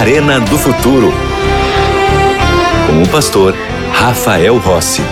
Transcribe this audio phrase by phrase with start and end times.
[0.00, 1.12] Arena do Futuro.
[2.86, 3.54] Com o pastor
[3.92, 5.02] Rafael Rossi.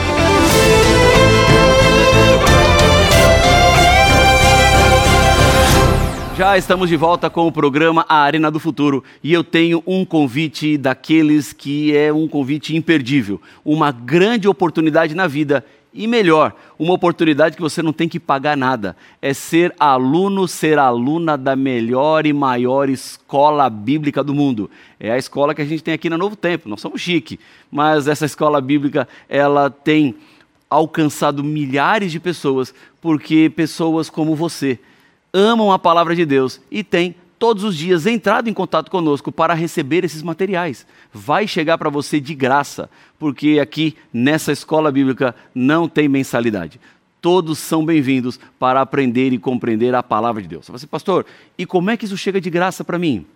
[6.39, 10.07] Já estamos de volta com o programa A Arena do Futuro e eu tenho um
[10.07, 15.63] convite daqueles que é um convite imperdível, uma grande oportunidade na vida
[15.99, 18.97] e melhor, uma oportunidade que você não tem que pagar nada.
[19.21, 24.71] É ser aluno, ser aluna da melhor e maior escola bíblica do mundo.
[25.01, 26.69] É a escola que a gente tem aqui na Novo Tempo.
[26.69, 30.15] Nós somos chique, mas essa escola bíblica, ela tem
[30.71, 34.79] alcançado milhares de pessoas porque pessoas como você
[35.33, 39.55] amam a palavra de Deus e têm todos os dias entrado em contato conosco para
[39.55, 40.87] receber esses materiais.
[41.13, 46.81] Vai chegar para você de graça, porque aqui nessa escola bíblica não tem mensalidade.
[47.21, 50.69] Todos são bem-vindos para aprender e compreender a palavra de Deus.
[50.69, 53.27] Você, pastor, e como é que isso chega de graça para mim?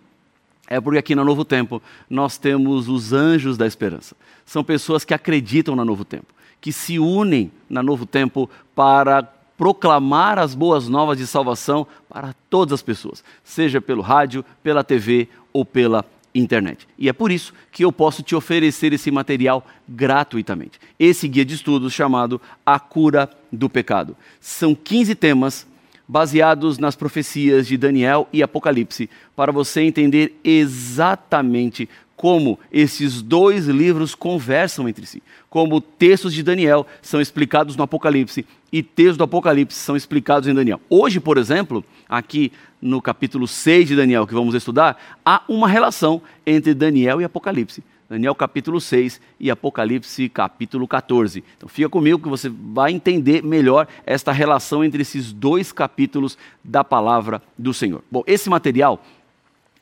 [0.68, 4.16] É porque aqui na Novo Tempo nós temos os anjos da esperança.
[4.46, 9.28] São pessoas que acreditam na Novo Tempo, que se unem na Novo Tempo para
[9.62, 15.28] proclamar as boas novas de salvação para todas as pessoas, seja pelo rádio, pela TV
[15.52, 16.04] ou pela
[16.34, 16.88] internet.
[16.98, 20.80] E é por isso que eu posso te oferecer esse material gratuitamente.
[20.98, 24.16] Esse guia de estudos chamado A Cura do Pecado.
[24.40, 25.64] São 15 temas
[26.08, 31.88] baseados nas profecias de Daniel e Apocalipse, para você entender exatamente
[32.22, 35.20] como esses dois livros conversam entre si,
[35.50, 40.54] como textos de Daniel são explicados no Apocalipse e textos do Apocalipse são explicados em
[40.54, 40.80] Daniel.
[40.88, 46.22] Hoje, por exemplo, aqui no capítulo 6 de Daniel, que vamos estudar, há uma relação
[46.46, 47.82] entre Daniel e Apocalipse.
[48.08, 51.42] Daniel capítulo 6 e Apocalipse capítulo 14.
[51.56, 56.84] Então fica comigo que você vai entender melhor esta relação entre esses dois capítulos da
[56.84, 58.04] palavra do Senhor.
[58.08, 59.02] Bom, esse material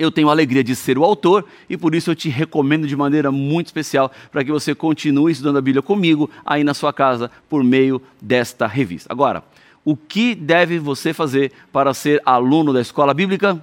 [0.00, 2.96] eu tenho a alegria de ser o autor e por isso eu te recomendo de
[2.96, 7.30] maneira muito especial para que você continue estudando a Bíblia comigo aí na sua casa
[7.50, 9.12] por meio desta revista.
[9.12, 9.44] Agora,
[9.84, 13.62] o que deve você fazer para ser aluno da escola bíblica?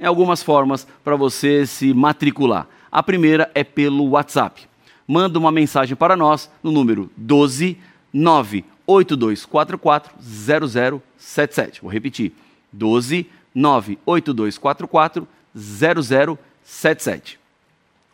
[0.00, 2.66] Em algumas formas para você se matricular.
[2.90, 4.66] A primeira é pelo WhatsApp.
[5.06, 7.76] Manda uma mensagem para nós no número 12
[8.14, 11.82] 98244 0077.
[11.82, 12.32] Vou repetir.
[12.72, 15.37] 12 98244 0077.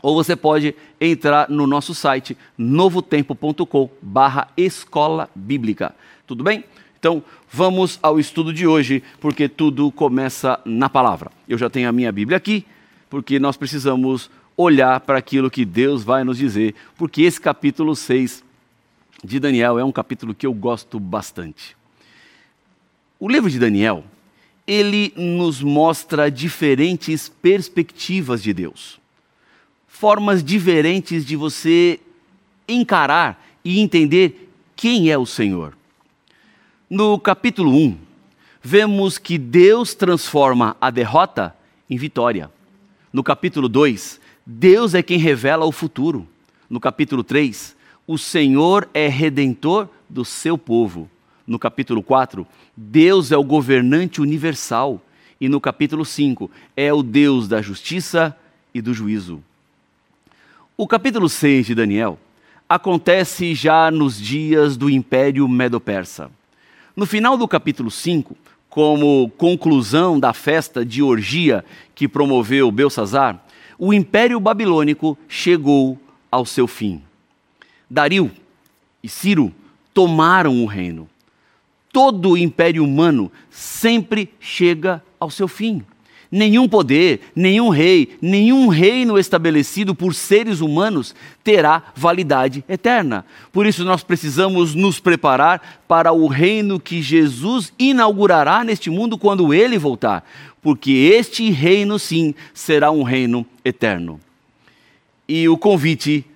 [0.00, 5.94] Ou você pode entrar no nosso site novotempo.com barra escola bíblica.
[6.26, 6.64] Tudo bem?
[6.98, 11.30] Então, vamos ao estudo de hoje, porque tudo começa na palavra.
[11.48, 12.66] Eu já tenho a minha Bíblia aqui,
[13.10, 18.42] porque nós precisamos olhar para aquilo que Deus vai nos dizer, porque esse capítulo 6
[19.22, 21.76] de Daniel é um capítulo que eu gosto bastante.
[23.18, 24.04] O livro de Daniel
[24.66, 28.98] ele nos mostra diferentes perspectivas de Deus,
[29.86, 32.00] formas diferentes de você
[32.66, 35.76] encarar e entender quem é o Senhor.
[36.88, 37.98] No capítulo 1,
[38.62, 41.54] vemos que Deus transforma a derrota
[41.88, 42.50] em vitória.
[43.12, 46.26] No capítulo 2, Deus é quem revela o futuro.
[46.68, 47.76] No capítulo 3,
[48.06, 51.08] o Senhor é redentor do seu povo.
[51.46, 52.46] No capítulo 4,
[52.76, 55.00] Deus é o governante universal.
[55.40, 58.36] E no capítulo 5, é o Deus da justiça
[58.72, 59.42] e do juízo.
[60.76, 62.18] O capítulo 6 de Daniel
[62.68, 66.30] acontece já nos dias do Império Medo-Persa.
[66.96, 68.36] No final do capítulo 5,
[68.70, 73.44] como conclusão da festa de orgia que promoveu Belsazar,
[73.78, 75.98] o Império Babilônico chegou
[76.30, 77.02] ao seu fim.
[77.88, 78.30] Dario
[79.02, 79.52] e Ciro
[79.92, 81.08] tomaram o reino
[81.94, 85.80] todo o império humano sempre chega ao seu fim.
[86.28, 93.24] Nenhum poder, nenhum rei, nenhum reino estabelecido por seres humanos terá validade eterna.
[93.52, 99.54] Por isso, nós precisamos nos preparar para o reino que Jesus inaugurará neste mundo quando
[99.54, 100.28] ele voltar,
[100.60, 104.18] porque este reino, sim, será um reino eterno.
[105.28, 106.26] E o convite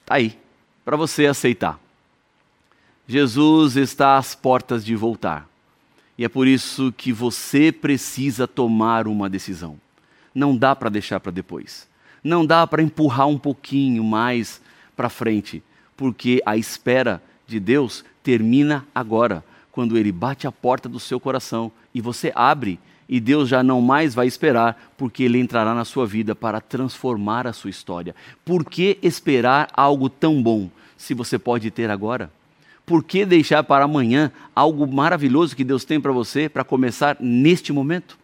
[0.00, 0.32] está aí,
[0.82, 1.85] para você aceitar.
[3.08, 5.48] Jesus está às portas de voltar.
[6.18, 9.78] E é por isso que você precisa tomar uma decisão.
[10.34, 11.88] Não dá para deixar para depois.
[12.24, 14.60] Não dá para empurrar um pouquinho mais
[14.96, 15.62] para frente,
[15.96, 21.70] porque a espera de Deus termina agora, quando ele bate a porta do seu coração
[21.94, 26.06] e você abre, e Deus já não mais vai esperar, porque ele entrará na sua
[26.06, 28.16] vida para transformar a sua história.
[28.44, 32.32] Por que esperar algo tão bom se você pode ter agora?
[32.86, 37.72] Por que deixar para amanhã algo maravilhoso que Deus tem para você para começar neste
[37.72, 38.16] momento?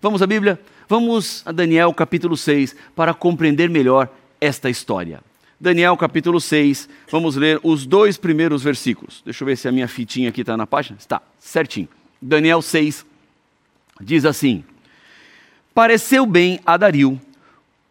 [0.00, 0.60] Vamos à Bíblia?
[0.88, 4.08] Vamos a Daniel capítulo 6 para compreender melhor
[4.40, 5.20] esta história.
[5.58, 9.22] Daniel capítulo 6, vamos ler os dois primeiros versículos.
[9.24, 10.96] Deixa eu ver se a minha fitinha aqui está na página.
[10.98, 11.88] Está, certinho.
[12.22, 13.04] Daniel 6
[14.00, 14.64] diz assim:
[15.74, 17.20] Pareceu bem a Dario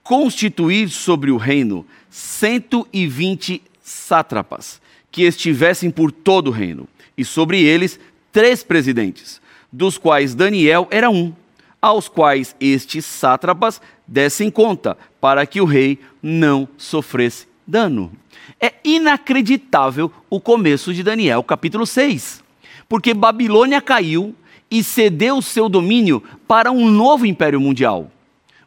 [0.02, 8.00] constituir sobre o reino 120 sátrapas que estivessem por todo o reino, e sobre eles
[8.32, 9.42] três presidentes,
[9.72, 11.34] dos quais Daniel era um,
[11.82, 18.12] aos quais estes sátrapas dessem conta, para que o rei não sofresse dano.
[18.60, 22.44] É inacreditável o começo de Daniel, capítulo 6,
[22.88, 24.36] porque Babilônia caiu
[24.70, 28.12] e cedeu seu domínio para um novo império mundial.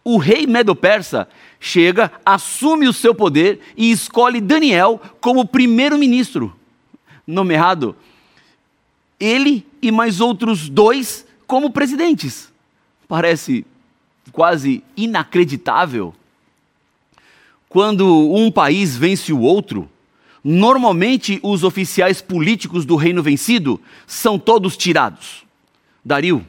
[0.05, 1.29] O rei Medo-Persa
[1.61, 6.55] chega, assume o seu poder e escolhe Daniel como primeiro-ministro.
[7.27, 7.95] Nomeado
[9.21, 12.53] ele e mais outros dois como presidentes.
[13.07, 13.65] Parece
[14.33, 16.13] quase inacreditável.
[17.69, 19.89] Quando um país vence o outro,
[20.43, 25.45] normalmente os oficiais políticos do reino vencido são todos tirados.
[26.05, 26.45] Dario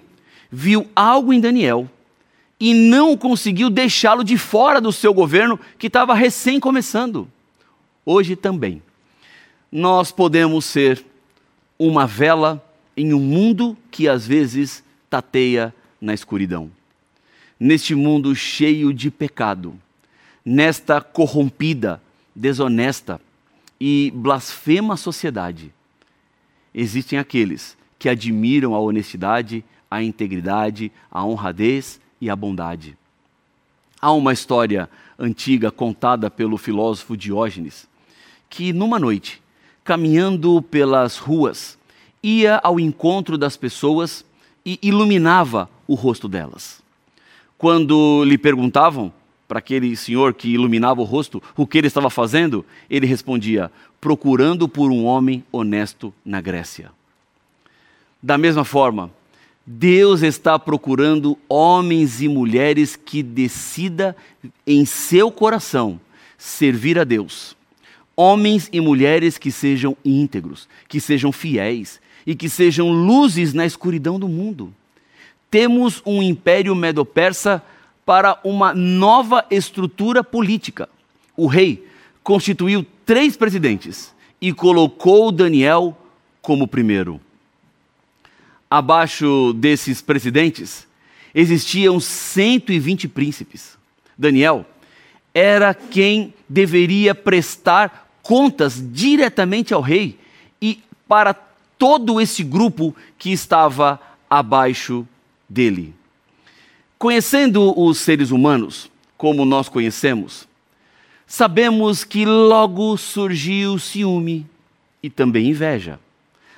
[0.51, 1.87] viu algo em Daniel
[2.63, 7.27] e não conseguiu deixá-lo de fora do seu governo que estava recém começando.
[8.05, 8.81] Hoje também.
[9.69, 11.03] Nós podemos ser
[11.77, 12.65] uma vela
[12.95, 16.71] em um mundo que às vezes tateia na escuridão.
[17.59, 19.77] Neste mundo cheio de pecado,
[20.45, 22.01] nesta corrompida,
[22.33, 23.19] desonesta
[23.77, 25.69] e blasfema sociedade,
[26.73, 32.97] existem aqueles que admiram a honestidade, a integridade, a honradez e a bondade.
[34.01, 34.89] Há uma história
[35.19, 37.85] antiga contada pelo filósofo Diógenes
[38.49, 39.41] que, numa noite,
[39.83, 41.77] caminhando pelas ruas,
[42.23, 44.23] ia ao encontro das pessoas
[44.65, 46.81] e iluminava o rosto delas.
[47.57, 49.11] Quando lhe perguntavam
[49.45, 53.69] para aquele senhor que iluminava o rosto o que ele estava fazendo, ele respondia:
[53.99, 56.89] procurando por um homem honesto na Grécia.
[58.21, 59.11] Da mesma forma,
[59.65, 64.15] Deus está procurando homens e mulheres que decida
[64.67, 65.99] em seu coração
[66.37, 67.55] servir a Deus.
[68.15, 74.19] Homens e mulheres que sejam íntegros, que sejam fiéis, e que sejam luzes na escuridão
[74.19, 74.73] do mundo.
[75.49, 77.63] Temos um império medo-persa
[78.05, 80.89] para uma nova estrutura política.
[81.35, 81.87] O rei
[82.21, 85.97] constituiu três presidentes e colocou Daniel
[86.41, 87.19] como primeiro.
[88.73, 90.87] Abaixo desses presidentes
[91.31, 93.77] existiam 120 príncipes.
[94.17, 94.65] Daniel
[95.31, 100.17] era quem deveria prestar contas diretamente ao rei
[100.59, 105.07] e para todo esse grupo que estava abaixo
[105.47, 105.93] dele.
[106.97, 110.47] Conhecendo os seres humanos, como nós conhecemos,
[111.27, 114.47] sabemos que logo surgiu ciúme
[115.03, 115.99] e também inveja.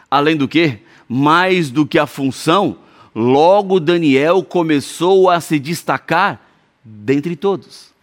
[0.09, 2.77] Além do que, mais do que a função,
[3.13, 6.41] logo Daniel começou a se destacar
[6.83, 7.93] dentre todos.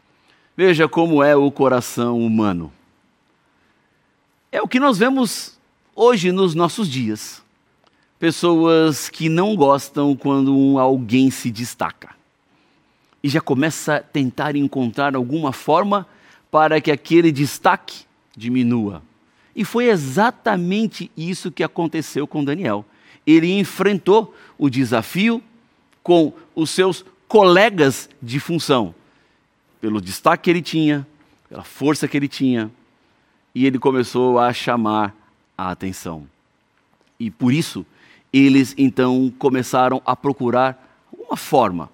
[0.56, 2.72] Veja como é o coração humano.
[4.50, 5.58] É o que nós vemos
[5.94, 7.42] Hoje, nos nossos dias,
[8.18, 12.14] pessoas que não gostam quando alguém se destaca
[13.22, 16.06] e já começa a tentar encontrar alguma forma
[16.50, 19.02] para que aquele destaque diminua.
[19.54, 22.86] E foi exatamente isso que aconteceu com Daniel.
[23.26, 25.42] Ele enfrentou o desafio
[26.02, 28.94] com os seus colegas de função,
[29.80, 31.06] pelo destaque que ele tinha,
[31.48, 32.70] pela força que ele tinha,
[33.54, 35.14] e ele começou a chamar
[35.56, 36.26] a atenção.
[37.18, 37.86] E por isso,
[38.32, 41.90] eles então começaram a procurar uma forma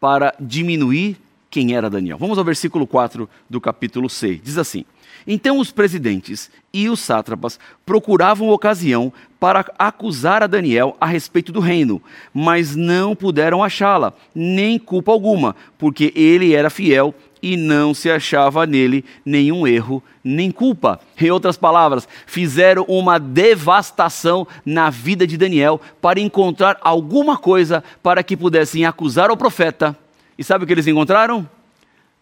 [0.00, 1.16] para diminuir
[1.50, 2.16] quem era Daniel.
[2.16, 4.40] Vamos ao versículo 4 do capítulo 6.
[4.42, 4.84] Diz assim:
[5.26, 11.60] Então os presidentes e os sátrapas procuravam ocasião para acusar a Daniel a respeito do
[11.60, 12.00] reino,
[12.32, 18.64] mas não puderam achá-la, nem culpa alguma, porque ele era fiel e não se achava
[18.64, 21.00] nele nenhum erro nem culpa.
[21.20, 28.22] Em outras palavras, fizeram uma devastação na vida de Daniel para encontrar alguma coisa para
[28.22, 29.98] que pudessem acusar o profeta.
[30.38, 31.48] E sabe o que eles encontraram?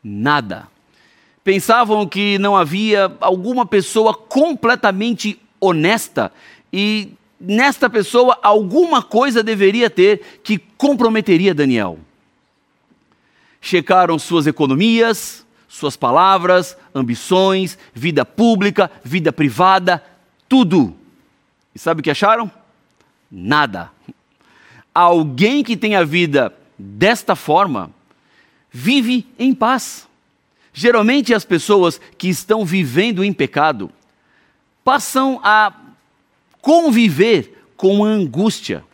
[0.03, 0.67] Nada.
[1.43, 6.33] Pensavam que não havia alguma pessoa completamente honesta
[6.73, 11.99] e nesta pessoa alguma coisa deveria ter que comprometeria Daniel
[13.61, 20.03] checaram suas economias, suas palavras, ambições, vida pública, vida privada,
[20.49, 20.97] tudo.
[21.75, 22.51] E sabe o que acharam?
[23.31, 23.91] Nada.
[24.95, 27.91] Alguém que tem a vida desta forma
[28.73, 30.09] vive em paz.
[30.73, 33.91] Geralmente, as pessoas que estão vivendo em pecado
[34.85, 35.75] passam a
[36.61, 38.85] conviver com angústia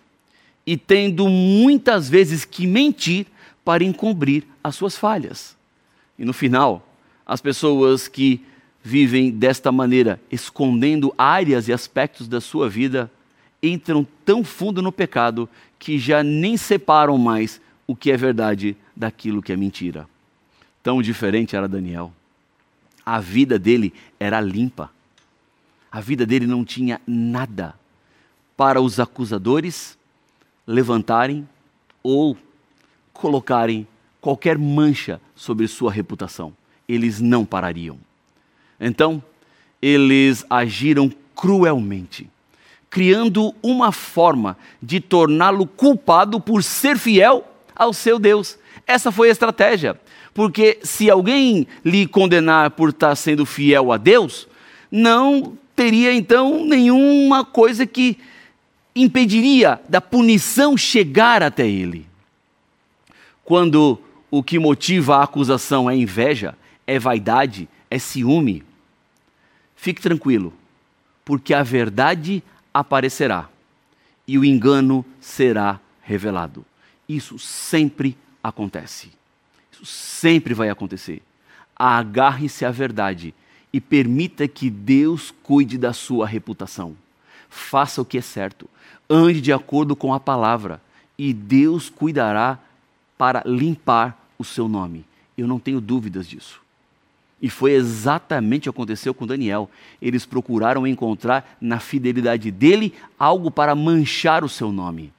[0.67, 3.27] e tendo muitas vezes que mentir
[3.65, 5.57] para encobrir as suas falhas.
[6.19, 6.87] E no final,
[7.27, 8.41] as pessoas que
[8.83, 13.11] vivem desta maneira, escondendo áreas e aspectos da sua vida,
[13.63, 19.43] entram tão fundo no pecado que já nem separam mais o que é verdade daquilo
[19.43, 20.09] que é mentira.
[20.87, 22.13] Tão diferente era Daniel.
[23.05, 24.89] A vida dele era limpa.
[25.91, 27.75] A vida dele não tinha nada
[28.57, 29.99] para os acusadores
[30.65, 31.49] levantarem
[32.05, 32.39] ou
[33.13, 33.85] colocarem
[34.21, 36.53] qualquer mancha sobre sua reputação.
[36.89, 37.99] Eles não parariam.
[38.79, 39.21] Então,
[39.83, 42.31] eles agiram cruelmente
[42.89, 48.57] criando uma forma de torná-lo culpado por ser fiel ao seu Deus.
[48.87, 50.01] Essa foi a estratégia.
[50.37, 54.47] Porque se alguém lhe condenar por estar sendo fiel a Deus,
[54.93, 58.19] não teria então nenhuma coisa que
[58.95, 62.07] impediria da punição chegar até ele.
[63.47, 63.99] Quando
[64.31, 66.55] o que motiva a acusação é inveja,
[66.87, 68.63] é vaidade, é ciúme,
[69.75, 70.53] fique tranquilo,
[71.25, 72.43] porque a verdade
[72.75, 73.49] aparecerá
[74.29, 76.63] e o engano será revelado.
[77.09, 79.17] Isso sempre acontece.
[79.77, 81.23] Isso sempre vai acontecer.
[81.75, 83.35] Agarre-se à verdade
[83.73, 86.97] e permita que Deus cuide da sua reputação.
[87.51, 88.69] Faça o que é certo.
[89.09, 90.81] Ande de acordo com a palavra
[91.19, 92.59] e Deus cuidará
[93.19, 95.05] para limpar o seu nome.
[95.37, 96.61] Eu não tenho dúvidas disso.
[97.41, 99.71] E foi exatamente o que aconteceu com Daniel.
[100.01, 105.13] Eles procuraram encontrar na fidelidade dele algo para manchar o seu nome.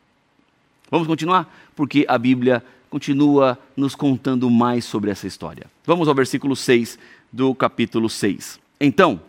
[0.90, 1.54] Vamos continuar?
[1.76, 5.68] Porque a Bíblia continua nos contando mais sobre essa história.
[5.86, 6.98] Vamos ao versículo 6
[7.32, 8.60] do capítulo 6.
[8.80, 9.20] Então,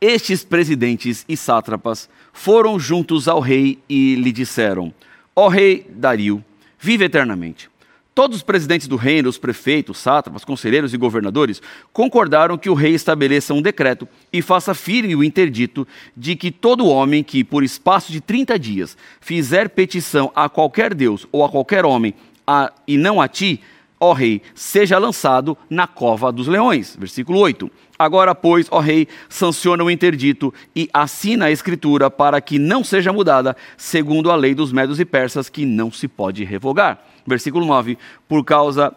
[0.00, 4.92] estes presidentes e sátrapas foram juntos ao rei e lhe disseram:
[5.34, 6.44] Ó rei Dario,
[6.78, 7.70] vive eternamente.
[8.14, 11.60] Todos os presidentes do reino, os prefeitos, sátrapas, conselheiros e governadores
[11.92, 16.86] concordaram que o rei estabeleça um decreto e faça firme o interdito de que todo
[16.86, 21.84] homem que, por espaço de 30 dias, fizer petição a qualquer Deus ou a qualquer
[21.84, 22.14] homem
[22.46, 23.60] a, e não a ti,
[24.04, 26.96] ó rei, seja lançado na cova dos leões.
[26.98, 27.70] Versículo 8.
[27.98, 33.12] Agora, pois, ó rei, sanciona o interdito e assina a escritura para que não seja
[33.12, 37.98] mudada, segundo a lei dos medos e persas, que não se pode revogar versículo 9:
[38.28, 38.94] Por causa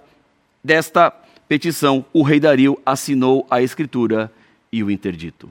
[0.64, 1.12] desta
[1.48, 4.32] petição, o rei Dario assinou a escritura
[4.72, 5.50] e o interdito.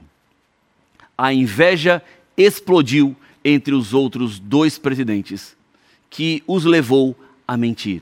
[1.17, 2.01] A inveja
[2.35, 5.55] explodiu entre os outros dois presidentes,
[6.09, 7.15] que os levou
[7.47, 8.01] a mentir.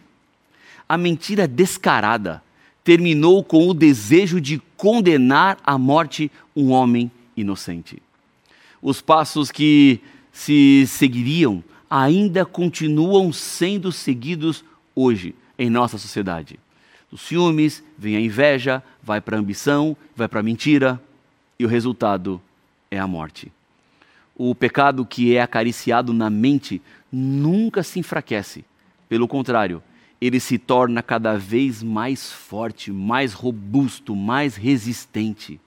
[0.88, 2.44] A mentira descarada
[2.84, 8.02] terminou com o desejo de condenar à morte um homem inocente.
[8.82, 10.00] Os passos que
[10.32, 14.64] se seguiriam ainda continuam sendo seguidos
[14.94, 16.60] hoje em nossa sociedade.
[17.12, 21.02] Os ciúmes, vem a inveja, vai para a ambição, vai para a mentira,
[21.58, 22.42] e o resultado
[22.92, 23.52] é a morte.
[24.36, 28.66] O pecado que é acariciado na mente nunca se enfraquece.
[29.08, 29.82] Pelo contrário,
[30.20, 35.60] ele se torna cada vez mais forte, mais robusto, mais resistente.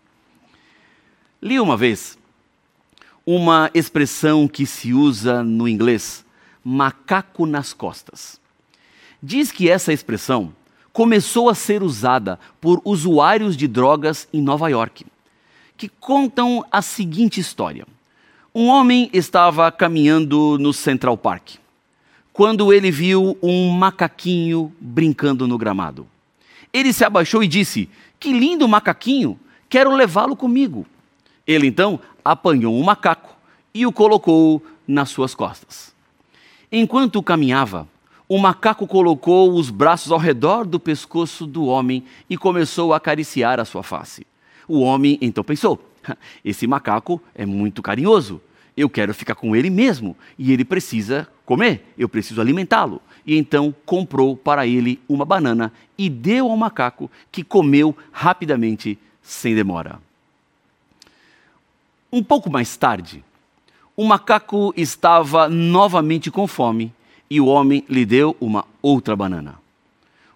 [1.40, 2.18] Li uma vez
[3.26, 6.24] uma expressão que se usa no inglês,
[6.64, 8.40] macaco nas costas.
[9.22, 10.54] Diz que essa expressão
[10.92, 15.04] começou a ser usada por usuários de drogas em Nova York,
[15.76, 17.86] que contam a seguinte história.
[18.54, 21.58] Um homem estava caminhando no Central Park
[22.38, 26.06] quando ele viu um macaquinho brincando no gramado.
[26.72, 27.90] Ele se abaixou e disse:
[28.20, 29.36] Que lindo macaquinho,
[29.68, 30.86] quero levá-lo comigo.
[31.44, 33.36] Ele então apanhou um macaco
[33.74, 35.92] e o colocou nas suas costas.
[36.70, 37.88] Enquanto caminhava,
[38.28, 43.58] o macaco colocou os braços ao redor do pescoço do homem e começou a acariciar
[43.58, 44.24] a sua face.
[44.68, 45.82] O homem então pensou:
[46.44, 48.40] esse macaco é muito carinhoso,
[48.78, 53.02] eu quero ficar com ele mesmo e ele precisa comer, eu preciso alimentá-lo.
[53.26, 59.54] E então comprou para ele uma banana e deu ao macaco, que comeu rapidamente, sem
[59.54, 60.00] demora.
[62.12, 63.24] Um pouco mais tarde,
[63.96, 66.92] o macaco estava novamente com fome
[67.28, 69.56] e o homem lhe deu uma outra banana.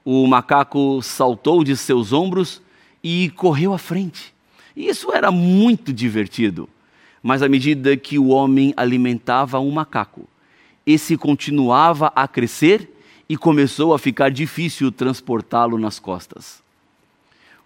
[0.05, 2.61] O macaco saltou de seus ombros
[3.05, 4.35] e correu à frente.
[4.77, 6.69] Isso era muito divertido.
[7.23, 10.29] Mas à medida que o homem alimentava um macaco,
[10.85, 12.91] esse continuava a crescer
[13.29, 16.61] e começou a ficar difícil transportá-lo nas costas.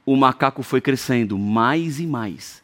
[0.05, 2.63] O macaco foi crescendo mais e mais.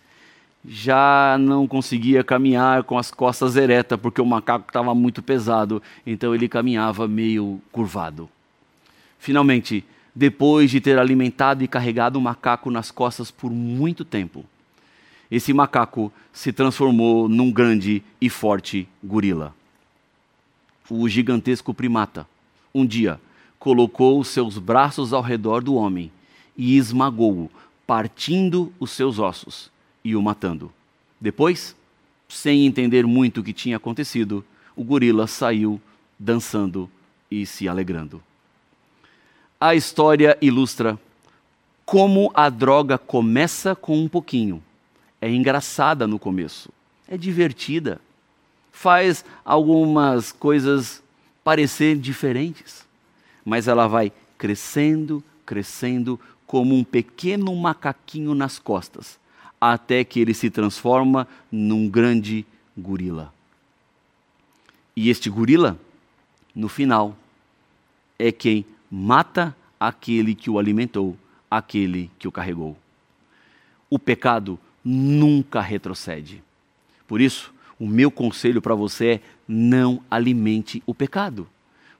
[0.64, 6.32] Já não conseguia caminhar com as costas eretas, porque o macaco estava muito pesado, então
[6.34, 8.28] ele caminhava meio curvado.
[9.18, 9.84] Finalmente,
[10.14, 14.44] depois de ter alimentado e carregado o macaco nas costas por muito tempo,
[15.32, 19.54] esse macaco se transformou num grande e forte gorila.
[20.90, 22.28] O gigantesco primata,
[22.74, 23.18] um dia,
[23.58, 26.12] colocou seus braços ao redor do homem
[26.54, 27.50] e esmagou-o,
[27.86, 29.70] partindo os seus ossos
[30.04, 30.70] e o matando.
[31.18, 31.74] Depois,
[32.28, 34.44] sem entender muito o que tinha acontecido,
[34.76, 35.80] o gorila saiu
[36.18, 36.90] dançando
[37.30, 38.22] e se alegrando.
[39.58, 41.00] A história ilustra
[41.86, 44.62] como a droga começa com um pouquinho
[45.22, 46.68] é engraçada no começo,
[47.06, 48.00] é divertida,
[48.72, 51.00] faz algumas coisas
[51.44, 52.84] parecer diferentes,
[53.44, 59.16] mas ela vai crescendo, crescendo como um pequeno macaquinho nas costas,
[59.60, 62.44] até que ele se transforma num grande
[62.76, 63.32] gorila.
[64.96, 65.78] E este gorila,
[66.52, 67.16] no final,
[68.18, 71.16] é quem mata aquele que o alimentou,
[71.48, 72.76] aquele que o carregou.
[73.88, 76.42] O pecado nunca retrocede.
[77.06, 81.48] Por isso, o meu conselho para você é não alimente o pecado,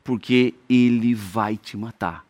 [0.05, 2.25] porque ele vai te matar,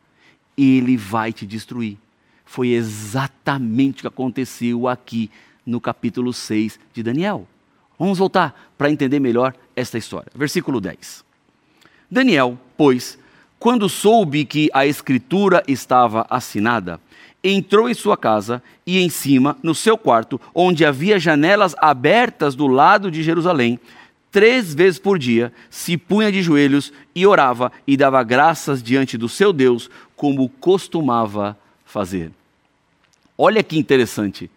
[0.57, 1.99] ele vai te destruir.
[2.45, 5.31] Foi exatamente o que aconteceu aqui
[5.65, 7.47] no capítulo 6 de Daniel.
[7.99, 10.31] Vamos voltar para entender melhor esta história.
[10.35, 11.25] Versículo 10.
[12.11, 13.19] Daniel, pois,
[13.59, 17.01] quando soube que a escritura estava assinada,
[17.43, 22.67] entrou em sua casa e em cima, no seu quarto, onde havia janelas abertas do
[22.67, 23.81] lado de Jerusalém,
[24.31, 29.29] três vezes por dia, se punha de joelhos e orava e dava graças diante do
[29.29, 32.31] seu Deus, como costumava fazer.
[33.37, 34.51] Olha que interessante.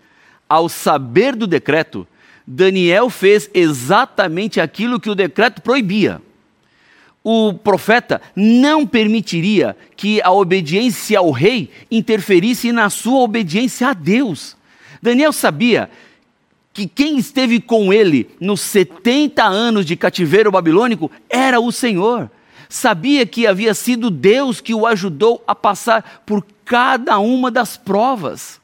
[0.48, 2.08] Ao saber do decreto,
[2.46, 6.22] Daniel fez exatamente aquilo que o decreto proibia
[7.28, 14.56] o profeta não permitiria que a obediência ao rei interferisse na sua obediência a Deus.
[15.02, 15.90] Daniel sabia
[16.72, 22.30] que quem esteve com ele nos 70 anos de cativeiro babilônico era o Senhor.
[22.70, 28.62] Sabia que havia sido Deus que o ajudou a passar por cada uma das provas.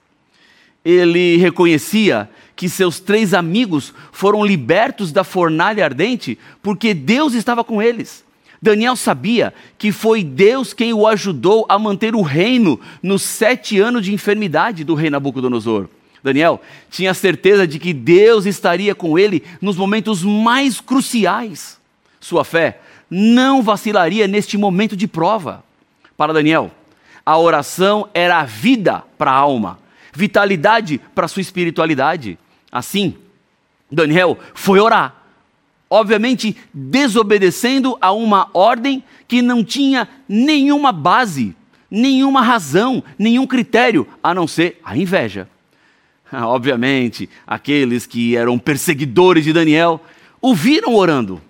[0.86, 7.82] Ele reconhecia que seus três amigos foram libertos da fornalha ardente porque Deus estava com
[7.82, 8.24] eles.
[8.62, 14.06] Daniel sabia que foi Deus quem o ajudou a manter o reino nos sete anos
[14.06, 15.90] de enfermidade do rei Nabucodonosor.
[16.24, 21.80] Daniel tinha certeza de que Deus estaria com ele nos momentos mais cruciais.
[22.20, 25.64] Sua fé não vacilaria neste momento de prova.
[26.16, 26.70] Para Daniel,
[27.26, 29.80] a oração era vida para a alma,
[30.14, 32.38] vitalidade para sua espiritualidade.
[32.72, 33.16] Assim,
[33.92, 35.21] Daniel foi orar
[35.92, 41.54] obviamente desobedecendo a uma ordem que não tinha nenhuma base,
[41.90, 45.50] nenhuma razão, nenhum critério, a não ser a inveja.
[46.32, 50.00] Obviamente, aqueles que eram perseguidores de Daniel
[50.42, 51.42] o viram orando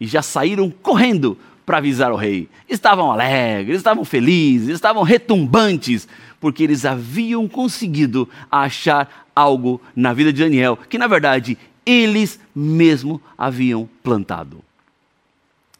[0.00, 2.48] e já saíram correndo para avisar o rei.
[2.68, 6.06] Estavam alegres, estavam felizes, estavam retumbantes,
[6.40, 11.58] porque eles haviam conseguido achar algo na vida de Daniel que, na verdade,
[11.90, 14.62] eles mesmo haviam plantado.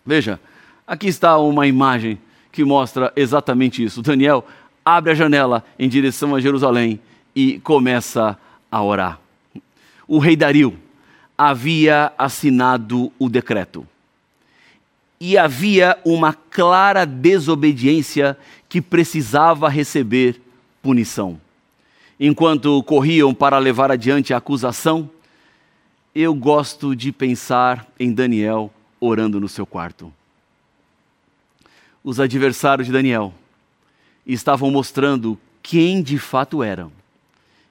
[0.04, 0.40] Veja,
[0.86, 2.18] aqui está uma imagem
[2.50, 4.02] que mostra exatamente isso.
[4.02, 4.44] Daniel
[4.84, 7.00] abre a janela em direção a Jerusalém
[7.34, 8.36] e começa
[8.70, 9.20] a orar.
[10.08, 10.76] O rei Dario
[11.38, 13.86] havia assinado o decreto.
[15.20, 18.36] E havia uma clara desobediência
[18.68, 20.40] que precisava receber
[20.82, 21.40] punição.
[22.18, 25.08] Enquanto corriam para levar adiante a acusação,
[26.14, 30.12] eu gosto de pensar em Daniel orando no seu quarto.
[32.02, 33.32] Os adversários de Daniel
[34.26, 36.90] estavam mostrando quem de fato eram,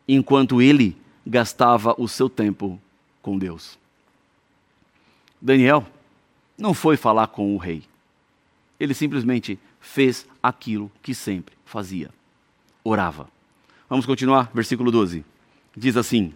[0.07, 2.79] enquanto ele gastava o seu tempo
[3.21, 3.77] com Deus.
[5.41, 5.85] Daniel
[6.57, 7.83] não foi falar com o rei.
[8.79, 12.09] Ele simplesmente fez aquilo que sempre fazia:
[12.83, 13.29] orava.
[13.89, 15.25] Vamos continuar, versículo 12.
[15.75, 16.33] Diz assim: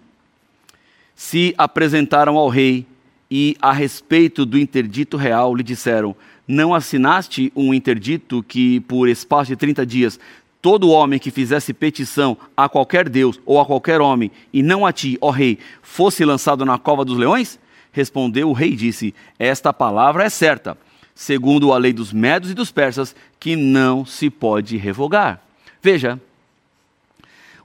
[1.15, 2.85] se apresentaram ao rei
[3.29, 6.15] e, a respeito do interdito real, lhe disseram:
[6.47, 10.19] Não assinaste um interdito que, por espaço de 30 dias,
[10.61, 14.93] todo homem que fizesse petição a qualquer Deus ou a qualquer homem, e não a
[14.93, 17.59] ti, ó rei, fosse lançado na cova dos leões?
[17.91, 20.77] Respondeu o rei e disse: Esta palavra é certa.
[21.15, 25.43] segundo a lei dos medos e dos persas, que não se pode revogar.
[25.79, 26.19] Veja,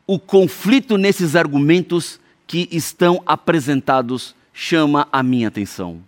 [0.06, 6.00] o conflito nesses argumentos que estão apresentados chama a minha atenção.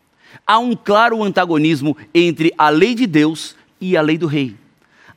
[0.46, 4.56] Há um claro antagonismo entre a lei de Deus e a lei do rei,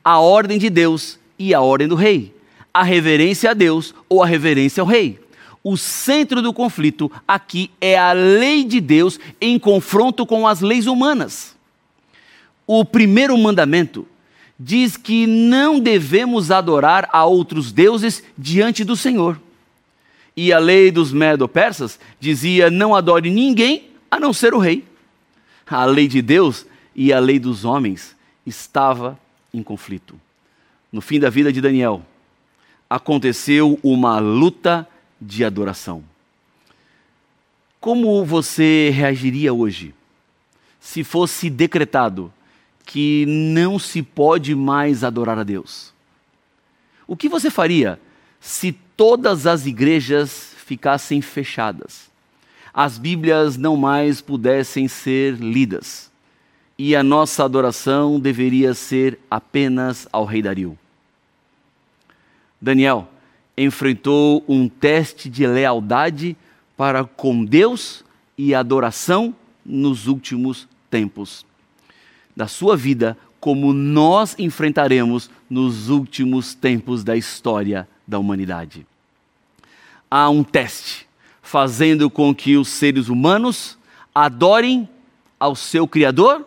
[0.04, 2.32] a ordem de Deus e a ordem do rei,
[2.72, 5.18] a reverência a Deus ou a reverência ao rei.
[5.62, 10.86] O centro do conflito aqui é a lei de Deus em confronto com as leis
[10.86, 11.56] humanas.
[12.66, 14.06] O primeiro mandamento
[14.60, 19.40] diz que não devemos adorar a outros deuses diante do Senhor.
[20.36, 24.84] E a lei dos medo-persas dizia: não adore ninguém a não ser o rei.
[25.66, 28.14] A lei de Deus e a lei dos homens
[28.46, 29.18] estava
[29.52, 30.20] em conflito.
[30.92, 32.02] No fim da vida de Daniel,
[32.88, 34.86] aconteceu uma luta
[35.20, 36.04] de adoração.
[37.80, 39.94] Como você reagiria hoje
[40.80, 42.32] se fosse decretado
[42.84, 45.92] que não se pode mais adorar a Deus?
[47.06, 47.98] O que você faria
[48.44, 52.10] se todas as igrejas ficassem fechadas,
[52.74, 56.10] as Bíblias não mais pudessem ser lidas
[56.78, 60.78] e a nossa adoração deveria ser apenas ao Rei Dario?
[62.60, 63.08] Daniel
[63.56, 66.36] enfrentou um teste de lealdade
[66.76, 68.04] para com Deus
[68.36, 71.46] e adoração nos últimos tempos
[72.36, 78.86] da sua vida, como nós enfrentaremos nos últimos tempos da história da humanidade.
[80.10, 81.06] Há um teste
[81.42, 83.78] fazendo com que os seres humanos
[84.14, 84.88] adorem
[85.38, 86.46] ao seu Criador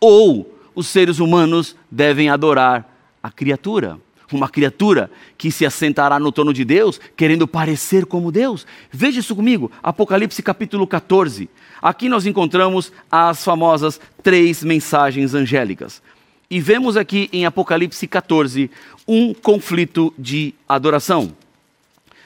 [0.00, 2.88] ou os seres humanos devem adorar
[3.22, 3.98] a criatura
[4.36, 8.66] uma criatura que se assentará no trono de Deus, querendo parecer como Deus.
[8.90, 11.48] Veja isso comigo, Apocalipse capítulo 14.
[11.80, 16.02] Aqui nós encontramos as famosas três mensagens angélicas.
[16.50, 18.70] E vemos aqui em Apocalipse 14
[19.06, 21.34] um conflito de adoração.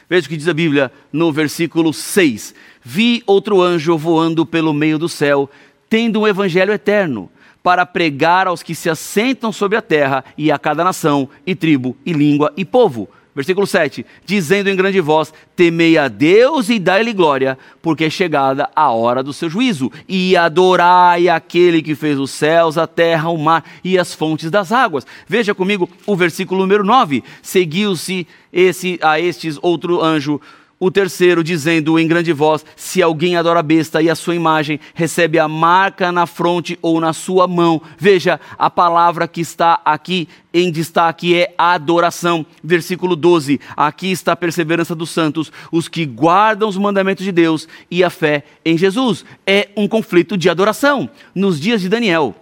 [0.08, 2.54] Veja o que diz a Bíblia no versículo 6:
[2.84, 5.50] Vi outro anjo voando pelo meio do céu,
[5.88, 7.28] tendo um evangelho eterno
[7.64, 11.96] para pregar aos que se assentam sobre a terra e a cada nação, e tribo,
[12.06, 13.08] e língua, e povo.
[13.34, 18.68] Versículo 7: Dizendo em grande voz: Temei a Deus e dai-lhe glória, porque é chegada
[18.76, 23.38] a hora do seu juízo, e adorai aquele que fez os céus, a terra, o
[23.38, 25.06] mar e as fontes das águas.
[25.26, 30.40] Veja comigo o versículo número 9: Seguiu-se esse a estes outro anjo
[30.82, 34.80] o terceiro, dizendo em grande voz: Se alguém adora a besta e a sua imagem,
[34.94, 37.80] recebe a marca na fronte ou na sua mão.
[37.96, 42.44] Veja, a palavra que está aqui em destaque é adoração.
[42.64, 47.68] Versículo 12: Aqui está a perseverança dos santos, os que guardam os mandamentos de Deus
[47.88, 49.24] e a fé em Jesus.
[49.46, 51.08] É um conflito de adoração.
[51.32, 52.34] Nos dias de Daniel,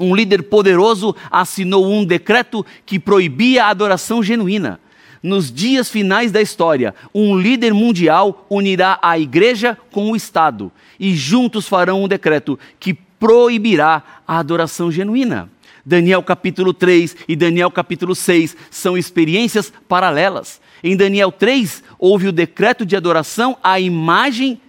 [0.00, 4.80] um líder poderoso assinou um decreto que proibia a adoração genuína
[5.22, 11.14] nos dias finais da história, um líder mundial unirá a igreja com o Estado e
[11.14, 15.48] juntos farão um decreto que proibirá a adoração genuína.
[15.84, 20.60] Daniel capítulo 3 e Daniel capítulo 6 são experiências paralelas.
[20.82, 24.60] Em Daniel 3, houve o decreto de adoração à imagem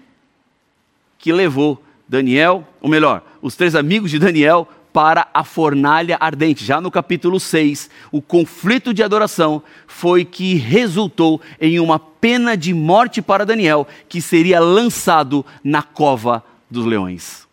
[1.17, 6.63] que levou Daniel, ou melhor, os três amigos de Daniel para a fornalha ardente.
[6.63, 12.73] Já no capítulo 6, o conflito de adoração foi que resultou em uma pena de
[12.73, 17.47] morte para Daniel, que seria lançado na cova dos leões.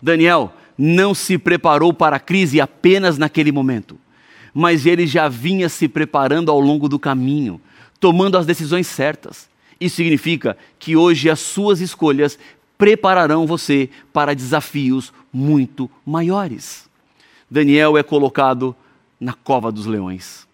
[0.00, 3.98] Daniel não se preparou para a crise apenas naquele momento,
[4.54, 7.60] mas ele já vinha se preparando ao longo do caminho,
[7.98, 9.48] tomando as decisões certas.
[9.80, 12.38] Isso significa que hoje as suas escolhas
[12.78, 16.88] prepararão você para desafios muito maiores.
[17.50, 18.74] Daniel é colocado
[19.20, 20.46] na cova dos leões.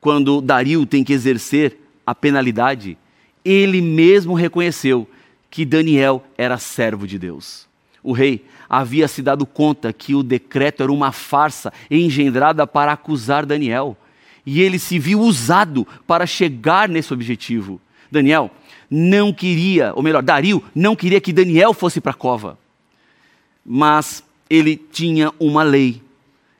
[0.00, 2.98] Quando Dario tem que exercer a penalidade,
[3.44, 5.08] ele mesmo reconheceu
[5.50, 7.66] que Daniel era servo de Deus.
[8.02, 13.46] O rei havia se dado conta que o decreto era uma farsa engendrada para acusar
[13.46, 13.96] Daniel.
[14.44, 17.80] E ele se viu usado para chegar nesse objetivo.
[18.10, 18.50] Daniel
[18.90, 22.58] não queria, ou melhor, Dario não queria que Daniel fosse para a cova.
[23.64, 26.02] Mas ele tinha uma lei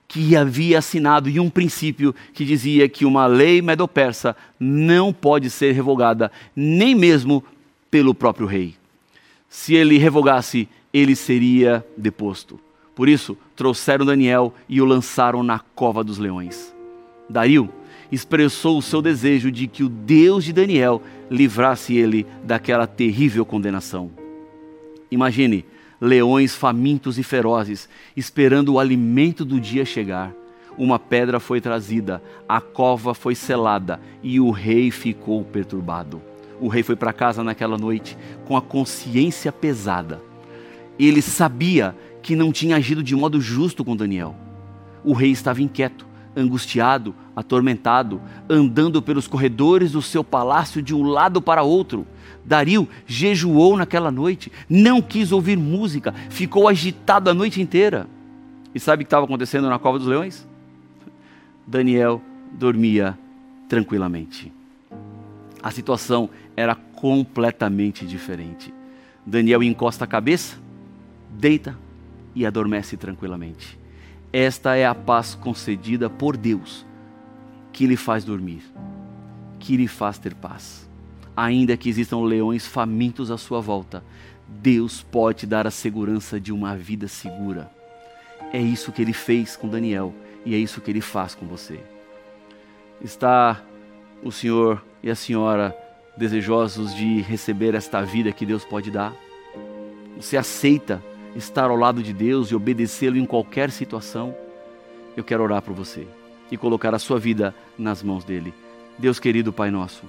[0.09, 5.73] que havia assinado e um princípio que dizia que uma lei medo-persa não pode ser
[5.73, 7.43] revogada, nem mesmo
[7.91, 8.77] pelo próprio rei.
[9.49, 12.61] Se ele revogasse, ele seria deposto.
[12.95, 16.73] Por isso, trouxeram Daniel e o lançaram na cova dos leões.
[17.29, 17.69] Dario
[18.11, 24.11] expressou o seu desejo de que o Deus de Daniel livrasse ele daquela terrível condenação.
[25.11, 25.65] Imagine
[26.05, 30.33] leões famintos e ferozes, esperando o alimento do dia chegar.
[30.77, 36.21] Uma pedra foi trazida, a cova foi selada e o rei ficou perturbado.
[36.61, 40.21] O rei foi para casa naquela noite com a consciência pesada.
[40.99, 44.37] Ele sabia que não tinha agido de modo justo com Daniel.
[45.03, 51.41] O rei estava inquieto, angustiado, atormentado, andando pelos corredores do seu palácio de um lado
[51.41, 52.07] para outro.
[52.45, 58.07] Dario jejuou naquela noite, não quis ouvir música, ficou agitado a noite inteira.
[58.75, 60.47] E sabe o que estava acontecendo na cova dos leões?
[61.67, 62.21] Daniel
[62.53, 63.19] dormia
[63.69, 64.53] tranquilamente.
[65.63, 68.73] A situação era completamente diferente.
[69.25, 70.59] Daniel encosta a cabeça,
[71.31, 71.79] deita
[72.35, 73.79] e adormece tranquilamente.
[74.37, 76.85] Esta é a paz concedida por Deus,
[77.73, 78.65] que lhe faz dormir,
[79.61, 80.91] que lhe faz ter paz.
[81.37, 84.03] Ainda que existam leões famintos à sua volta,
[84.49, 87.71] Deus pode te dar a segurança de uma vida segura.
[88.53, 90.13] É isso que ele fez com Daniel
[90.45, 91.79] e é isso que ele faz com você.
[93.01, 93.63] Está
[94.21, 95.73] o senhor e a senhora
[96.17, 99.15] desejosos de receber esta vida que Deus pode dar?
[100.17, 101.01] Você aceita
[101.35, 104.35] estar ao lado de Deus e obedecê-lo em qualquer situação?
[105.17, 106.07] Eu quero orar por você
[106.51, 108.53] e colocar a sua vida nas mãos dele.
[108.99, 110.05] Deus querido Pai nosso,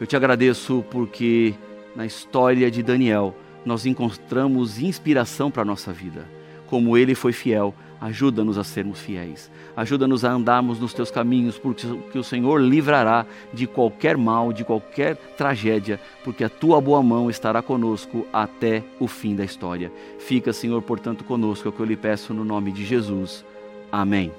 [0.00, 1.54] eu te agradeço porque
[1.94, 6.28] na história de Daniel nós encontramos inspiração para a nossa vida.
[6.74, 9.48] Como ele foi fiel, ajuda-nos a sermos fiéis.
[9.76, 15.14] Ajuda-nos a andarmos nos teus caminhos, porque o Senhor livrará de qualquer mal, de qualquer
[15.36, 19.92] tragédia, porque a tua boa mão estará conosco até o fim da história.
[20.18, 23.44] Fica, Senhor, portanto, conosco, é o que eu lhe peço no nome de Jesus.
[23.92, 24.32] Amém.